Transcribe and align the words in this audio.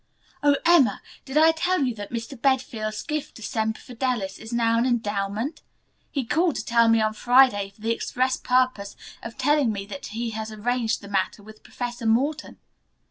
Oh, 0.41 0.55
Emma, 0.65 0.99
did 1.25 1.37
I 1.37 1.51
tell 1.51 1.83
you 1.83 1.93
that 1.93 2.09
Mr. 2.09 2.35
Bedfield's 2.35 3.03
gift 3.03 3.35
to 3.35 3.43
Semper 3.43 3.79
Fidelis 3.79 4.39
is 4.39 4.51
now 4.51 4.79
an 4.79 4.87
endowment? 4.87 5.61
He 6.09 6.25
called 6.25 6.55
to 6.55 6.61
see 6.61 6.87
me 6.87 6.99
on 6.99 7.13
Friday 7.13 7.69
for 7.69 7.81
the 7.81 7.93
express 7.93 8.35
purpose 8.35 8.95
of 9.21 9.37
telling 9.37 9.71
me 9.71 9.85
that 9.85 10.07
he 10.07 10.31
has 10.31 10.51
arranged 10.51 11.01
the 11.01 11.07
matter 11.07 11.43
with 11.43 11.61
Professor 11.61 12.07
Morton. 12.07 12.57